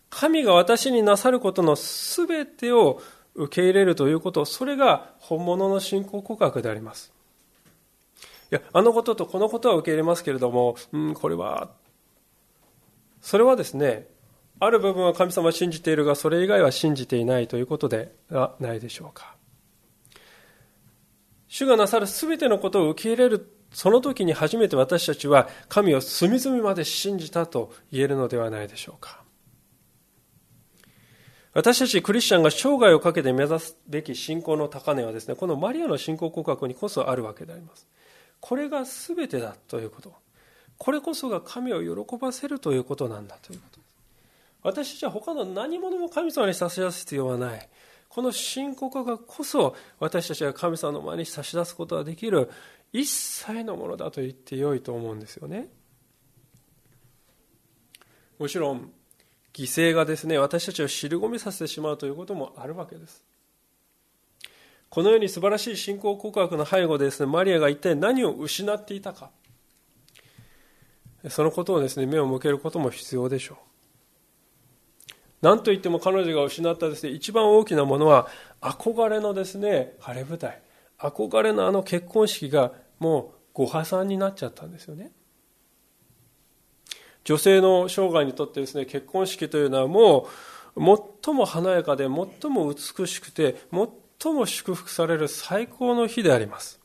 [0.09, 3.03] 神が私になさることのすべてを
[3.35, 7.12] 受け入れるということ、それが本物の信仰告白であります。
[8.53, 11.70] いや、あのこととこのことは受け入れますけれども、うん、これは、
[13.20, 14.07] それはですね、
[14.60, 19.36] ある部分は神様を信じているが、それ以外は信じていないということではないでしょうか。
[21.48, 29.22] 主がなさる全てのことを受け入れる、その時に初めて私たちは神を隅々まで信じたと言えるのではないでしょうか。
[31.52, 37.86] 私たちクリスチャンが生涯をかけて目指すべき信仰の高値はですね、このマリアの信仰告白にこそあるわけであります。
[38.40, 40.12] これが全てだということ。
[40.76, 43.84] これこそが神を喜ばせるということなんだということ。
[44.64, 47.68] 私たちは他の何者も神様に差し出す必要はない。
[48.09, 52.50] この信仰がこそ私たちが神様の前に差し出すことができる
[52.92, 55.68] 一切のものだと言ってよいと思うんですよね。
[58.38, 58.90] もちろん、
[59.53, 63.22] 犠牲がですね、私たちを尻込みさせてしまうということもあるわけです。
[64.88, 69.31] このように素晴らしい信仰告白の背後でですね、マリアが一体何を失っていたか。
[71.29, 73.73] そのことをですね、目を向けることも必要でしょう。
[75.44, 78.28] 何といっても彼女が失ったですね、一番大きなものは、
[78.62, 80.62] 憧れのですね、晴れ舞台。
[80.98, 85.12] 憧れのあの結婚式がもうご破産になっちゃったんですよね。
[87.24, 90.28] 女性の生涯にとってですね、結婚式というのはも
[90.76, 90.80] う、
[91.22, 96.80] 最も華やかで、最も美しくて、最も祝福される最高の日であります。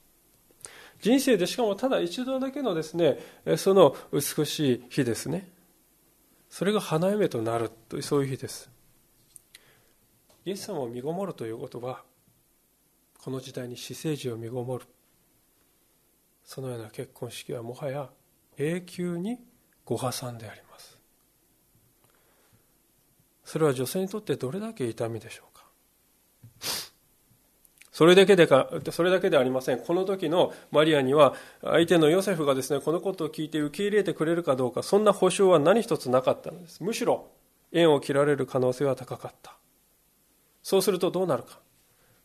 [1.01, 3.19] 人生でしかもただ一度だけのですね、
[3.55, 5.49] その美しい日ですね。
[6.49, 8.69] それが花嫁となるというそういう日です。
[10.45, 12.03] イエス様を身ごもるということは
[13.21, 14.85] この時代に私生児を身ごもる。
[16.43, 18.09] そのような結婚式はもはや
[18.57, 19.37] 永久に
[19.85, 20.99] ご破産であります。
[23.45, 25.48] それは女性にとってどれだけ痛みでしょう？
[27.91, 29.79] それだけでか、それだけではありません。
[29.79, 36.83] この時のマリアには、相手のヨセフがですね、このことを聞いて受け入れてくれるかどうか、そんな保証は何一つなかったのです。
[36.83, 37.27] むしろ、
[37.71, 39.57] 縁を切られる可能性は高かった。
[40.61, 41.59] そうするとどうなるか。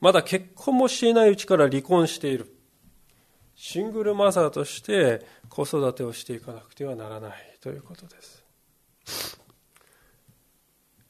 [0.00, 2.54] まだ結婚もしていないうちから離婚している。
[3.54, 8.44] シングルマザーとして子育てをしていかなくてはならないということです。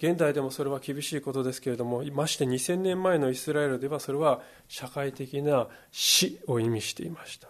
[0.04, 7.48] 現代でもそれは厳しいことですけれどもまして2000年前のイスラエルではそれは社会的な死を意味していました。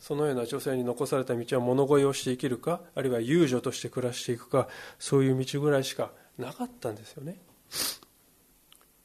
[0.00, 4.66] そのような女性に残された道は物乞いをして生きるかあるいは遊女として暮らしていくか
[4.98, 7.36] そういう道ぐらいしかなかったんですよね。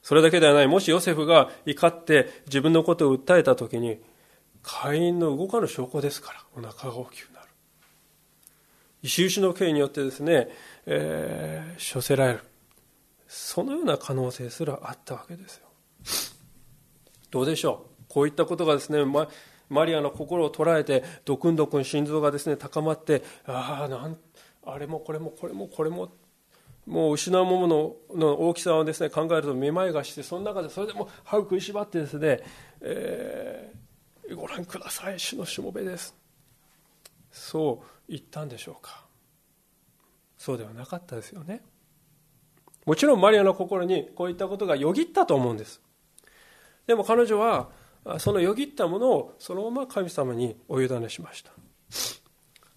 [0.02, 0.68] それだけではない。
[0.68, 4.00] もしヨセフが怒って自分のことを訴えた時に
[4.64, 7.37] 会員の動かぬ証拠ですからお腹が大きくなる。
[9.02, 10.50] 石打ちの刑によってですね
[10.89, 12.39] えー、処せられる。
[13.28, 15.68] そのような可能性すらあったわけですよ。
[17.30, 18.04] どうでしょう？
[18.08, 19.28] こういったことがですね、ま、
[19.70, 24.18] マリアの心を捉えてドクンドクン心臓がですね高まってああなん
[24.66, 26.14] あれもこれもこれもこれも
[26.86, 32.39] もう失うものの大きさをですね考えるとめまいがしてその中でそれでも歯を食いしばってですね、
[32.80, 35.20] えー、ご覧ください。
[35.20, 36.16] 主のしもべです。
[37.38, 39.06] そう言ったんでしょうか。
[40.38, 41.62] そうではなかったですよね。
[42.86, 45.82] もちろんマリアの心にこういったことがよぎったと思うんです。
[46.86, 47.70] でも彼女は
[48.20, 51.52] そのよぎったものをそのまま神様にお委ねしました。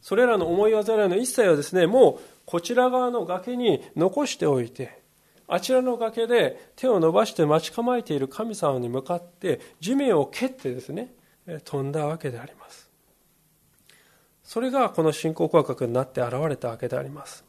[0.00, 5.00] それらの思い煩いの一切はですねもうこちら側の崖に残しておいて
[5.46, 11.14] あちらの崖で手を伸ばして待ち構えている神様に向かって地面を蹴ってですね
[11.64, 12.89] 飛んだわけであります。
[14.50, 17.44] それがこの信仰告白になって現れたわけであります。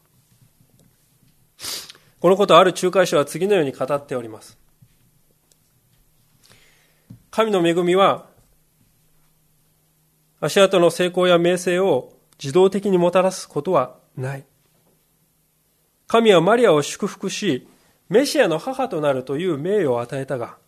[2.19, 4.55] このことある仲介者は次のように語っております。
[7.31, 8.27] 神の恵みは
[10.41, 14.45] 足跡の成功や名声を自動的にもたらすことはない。
[16.05, 17.67] 神はマリアを祝福し、
[18.09, 20.59] メシアの母となるという名誉を与えたが、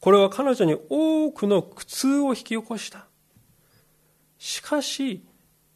[0.00, 3.04] これは彼女に多くの苦痛を引き起こした。
[4.38, 5.22] しかし、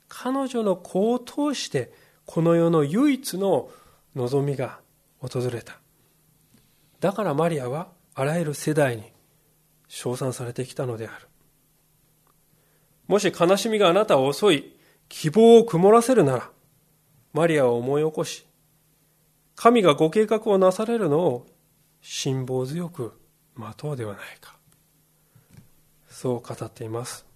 [0.08, 1.92] 彼女の子を通して、
[2.24, 3.70] この世の唯一の
[4.16, 4.80] 望みが
[5.20, 5.78] 訪れた。
[7.00, 9.04] だからマリアはあらゆる世代に
[9.86, 11.28] 称賛されてきたのである。
[13.06, 14.76] もし悲しみがあなたを襲い、
[15.08, 16.50] 希望を曇らせるなら、
[17.32, 18.46] マリアを思い起こし、
[19.54, 21.46] 神がご計画をなされるのを
[22.00, 23.18] 辛抱強く
[23.54, 24.56] 待とうではないか。
[26.08, 27.27] そう語っています。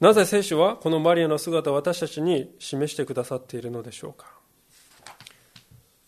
[0.00, 4.26] なぜ聖書はこのマリアの姿を私たちに示してくださっているのでしょうか？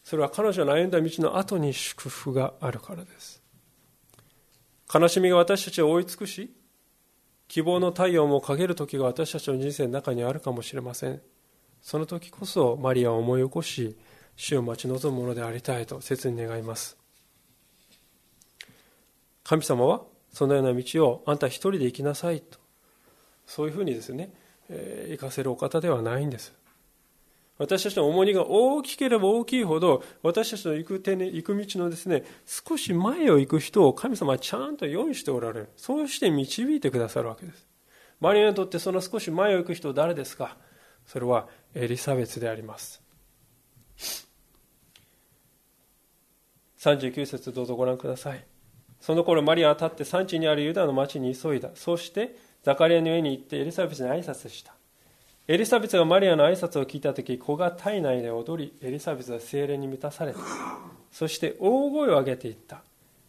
[0.04, 3.42] それは彼女の歩んだ道の後に祝福があるからです。
[4.92, 6.54] 悲しみが私たちを追い尽くし、
[7.46, 11.20] 希望の太陽も陰る時が私たちの人生の中にあるかもしれません。
[11.80, 13.96] その時こそマリアを思い起こし
[14.36, 16.96] 主を待ち望むものでありたいと切に願います
[19.44, 22.58] 神様はそのような道をあんた一人で行きなさいと
[23.48, 24.32] そういうふうにですね、
[24.68, 26.54] えー、行かせるお方ではないんです。
[27.56, 35.68] 私たちの重荷が大きければ大きいほど私たちの行く手、ね、行く道のですね少し前を行く人を神様はちゃんと用意しておられる。
[35.76, 37.66] そうして導いてくださるわけです。
[38.20, 40.56] マリアにとってその少し前を行く人誰ですか？
[41.06, 43.02] それはエリザベスであります。
[46.78, 48.44] 39節どうぞご覧ください。
[49.00, 51.70] その頃マリアは立って産地にあるユダの町に急いだ。
[51.74, 54.74] そしてザカリアの上に行ってエリザベスに挨拶した。
[55.46, 60.40] エリザベスがマリアの挨拶を聞いた時子が体内で踊りエリザベスは精霊に満たされた。
[61.10, 62.82] そして大声を上げていった。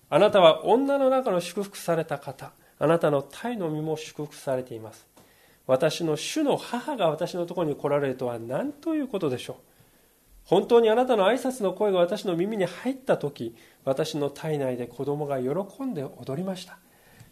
[0.09, 2.51] あなたは女の中の祝福された方。
[2.79, 5.07] あなたの体の身も祝福されています。
[5.67, 9.55] 私の主の母が私のところに来られるとは何ということでしょう。
[10.45, 13.55] 本当にあなたの挨拶の声が私の耳に入った時
[13.85, 16.79] 私の体内で子供が喜んで踊りました。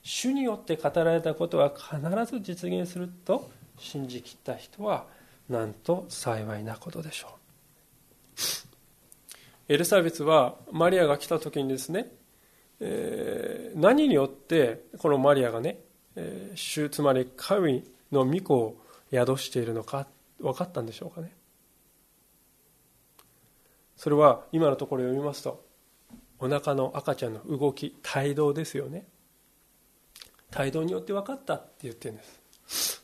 [0.04, 5.06] 主によって語られたことは必ず実現すると信じきった人は
[5.50, 7.32] なんと幸いなことでしょう。
[9.70, 12.10] エルサベツはマリアが来た時にですね、
[12.80, 15.80] えー、何によってこのマリアがね、
[16.16, 18.78] えー、主つまり神の御子を
[19.12, 20.08] 宿しているのか
[20.40, 21.34] 分かったんでしょうかね。
[23.98, 25.66] それは今のところ読みますと
[26.40, 29.06] お腹の赤ちゃんの動き帯同ですよね。
[30.56, 32.24] 帯同によって分かったって言ってるんで
[32.68, 33.04] す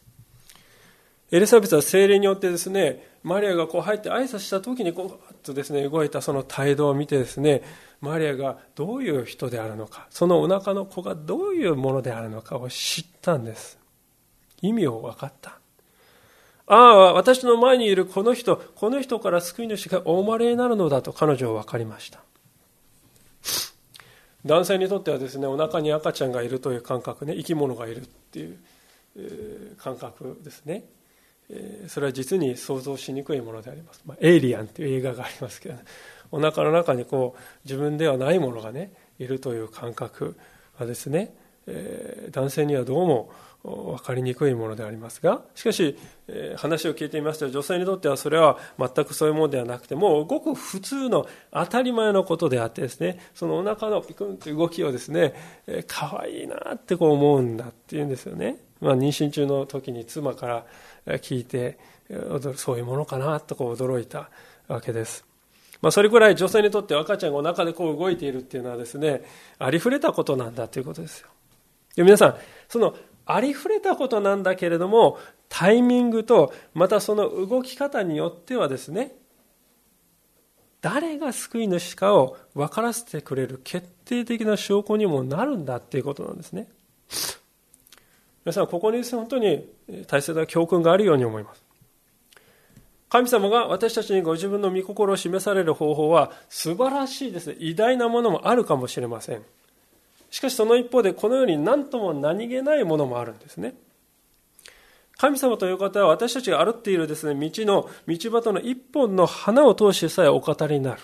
[1.32, 7.64] エリザベスは精霊によってですねマリアがこう入って挨拶した時にこうとですね動いたその帯同を見てですね
[8.02, 13.80] マリアがどういう人であるのかそのお腹の子がどういうものであるのかを知ったんです
[14.64, 15.60] 意味を分かった。
[16.66, 22.24] ああ、私の前にいるこの人、この人から救い主がお生まれになるのだと彼女は分かりました。
[24.46, 28.58] 男性にとってはですね、お腹に赤ちゃんがいるという感覚ね、生き物がいるっていう、
[29.18, 30.84] えー、感覚ですね、
[31.50, 34.02] えー、それは実に想像しにくいものであります。
[34.06, 35.84] まあ、エイリアンっていう映画がありますけど、ね、
[36.32, 40.36] お腹の中にこう自分ではないものがね、いるという感覚
[40.78, 41.34] はですね、
[41.68, 43.32] えー、男性にはどうも
[43.64, 45.98] 分かりにくいものでありますがしかし、
[46.28, 55.34] えー、話を聞いてみますと女性にとってはそれは全くそういうものではなくてもうごく普通の当たり前のことであってですねそのお腹のピクンという動きをですね、
[55.66, 60.66] えー、可愛いなってこう思うんだっていうんですよね、まあ、妊娠中の時に妻から
[61.20, 61.80] 聞いて
[62.56, 64.30] そういうものかなとこう驚いた
[64.68, 65.26] わけです。
[65.82, 69.22] まあ、それぐらい女性にとって赤ちゃんがお腹でこう動いているっていうのはですね
[69.60, 71.28] ありふれたことなんだということですよ。
[71.96, 72.36] で皆さん
[72.70, 72.96] その
[73.26, 75.18] ありふれたことなんだけれども
[75.50, 79.16] タイミングとまたその動き方によってはですね
[80.84, 86.68] 誰が救い主かを分からせてくれる決定的な証拠にもなるんだっていうことなんですね。
[88.44, 89.66] 皆さん、ここに本当に
[90.08, 91.64] 大切な教訓があるように思います。
[93.08, 97.56] 神様が私たちにご自分の御心を示される方法は素晴らしいですね。
[97.60, 99.46] 偉大なものもあるかもしれません。
[100.34, 103.76] しかしその一方でこのように何とも何気ないものもあるんですね。
[105.16, 111.02] 神様という方は私たちが歩っているですね、道の、道端の一本の花を通してさえお語りになる。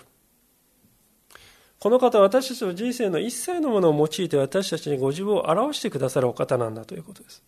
[1.77, 7.43] この方は私たちの人生の一切のものを用いて私たちにご自分を表してくださるお方なんだということです。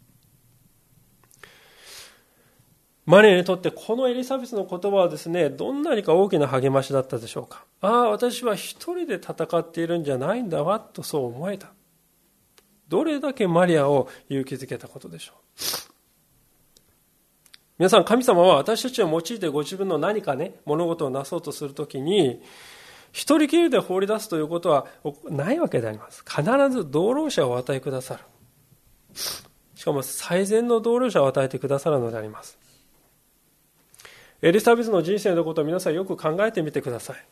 [3.06, 7.66] マリアにとってこのエリザベスの言葉はですね、どんなにか大きな励ましだったでしょうか。
[7.82, 11.72] ああ、私は一人で戦っているんじゃないんだわ、とそう思えた。
[12.88, 15.92] どれだけマリアを勇気づけたことでしょう。
[17.80, 22.44] 皆さん、神様は私たちを用いてご自分の何かね、物事をなそうとするときに、
[23.12, 24.86] 一人きりで放り出すということは
[25.30, 26.24] ないわけであります。
[26.24, 28.24] 必ず道路者をお与えくださる。
[29.76, 32.61] しかも最善の道路者を与えてくださるのであります。
[34.42, 37.26] エリザベスの人生のことを皆さんよく考えてみてください。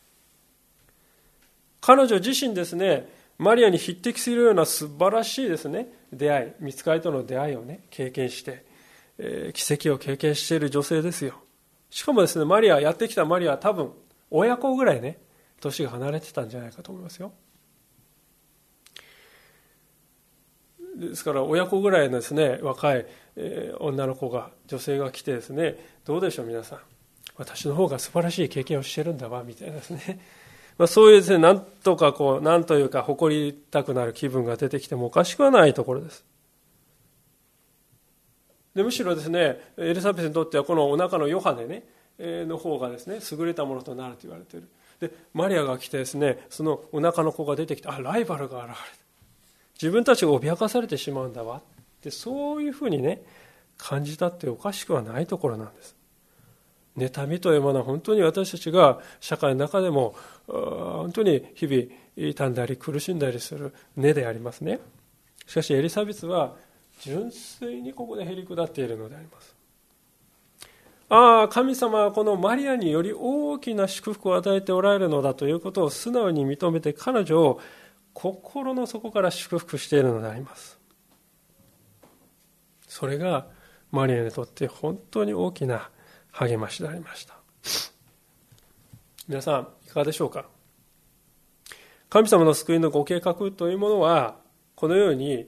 [1.80, 3.08] 彼女自身ですね、
[3.38, 8.64] マリアに匹敵するような素晴らしいですね、出会い、見つかりとの出会いをね、経験して、
[9.18, 11.34] えー、奇跡を経験している女性ですよ。
[11.88, 13.92] しかもですね、マリア、やってきたマリアは多分、
[14.30, 15.18] 親子ぐらいね、
[15.60, 17.32] 年が離れてたんじゃないかと思いますよ。
[20.96, 23.06] ですから親子ぐらいのですね若い、
[23.36, 26.78] えー、女の子が女性が来てですねどうでしょう皆さん
[27.40, 30.20] 私の方が素晴らしい経験をしてるんだわみたいなですね、
[30.76, 36.22] まあ、そういうですねなんとかこうなんというか誇りたくなる気分が出てきてもおかしくはないところです。
[38.74, 41.82] でむしろですねエリザベスにとってはこのお腹のヨハネね
[42.18, 44.68] の方がですね優れたものとなると言われている。
[45.00, 48.80] でマリアが来てですねそのお腹の子が出てきてあライバルが現れた。
[49.80, 51.56] 自分たちが脅かされてしまうんだわ。
[51.56, 51.62] っ
[52.02, 53.22] てそういうふうにね
[53.78, 55.99] 感じたっておかしくはないところなんです。
[56.96, 60.14] 妬みというものは本当に私たちが社会の中でも
[60.46, 64.80] 本当に日々傷んだり苦しんだりする根でありますね。
[65.46, 66.56] しかしエリザベスは
[67.00, 69.56] 純粋にここでへり下っているのであります。
[71.08, 77.60] ああ神様はこのマリアにより大きな祝福を与えておられるのだということを素直に認めて彼女を
[78.12, 80.78] 心の底から祝福しているのであります。
[82.86, 83.46] それが
[83.90, 85.90] マリアにとって本当に大きな
[86.32, 87.34] 励ましでありました。
[89.28, 90.46] 皆さんいかがでしょうか？
[92.08, 94.36] 神様の救いのご計画というものは
[94.74, 95.46] このように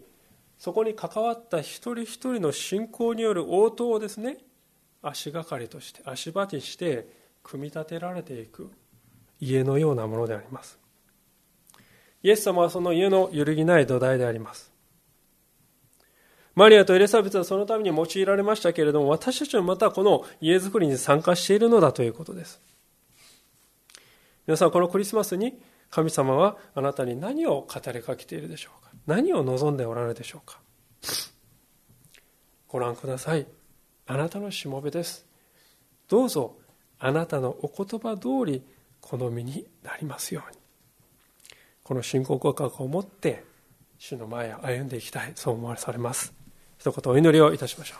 [0.58, 4.38] そこに関わった一人一人の信仰による応答をですね
[5.02, 7.08] 足がかりとして足場にして
[7.42, 8.70] 組み立てられていく
[9.40, 10.78] 家のようなものであります。
[12.22, 14.71] イエス様はその家の揺るぎない土台であります。
[16.54, 22.60] マリアとエリザベスはそのために用いられましたけれども私たちはまたこの家づくりに参加しているのだということです。
[24.46, 25.54] 皆さんこのクリスマスに
[25.88, 28.90] 神様はあなたに何を語りかけているでしょうか？
[29.06, 30.60] 何を望んでおられるでしょうか？
[32.68, 33.46] ご覧ください。
[34.06, 35.26] あなたのしもべです。
[36.08, 36.56] どうぞ
[36.98, 38.62] あなたのお言葉通り
[39.00, 40.58] 好みになりますように。
[41.82, 43.44] この信仰告白を持って
[43.98, 45.32] 主の前を歩んでいきたい。
[45.34, 46.34] そう思わされます。
[46.82, 47.98] 一言お祈りをいたしましょう。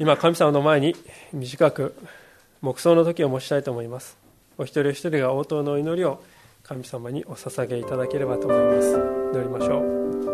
[0.00, 0.96] 今神様の前に
[1.32, 1.94] 短く
[2.62, 4.16] 黙想の時を持ちたいと思います。
[4.58, 6.20] お一人お一人が応答の祈りを
[6.64, 8.88] 神様にお捧げいただければと思います。
[9.32, 9.78] 祈りましょ
[10.30, 10.33] う。